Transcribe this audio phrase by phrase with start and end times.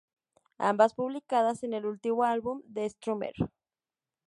[0.57, 3.35] Ambas publicadas en el último álbum de Strummer.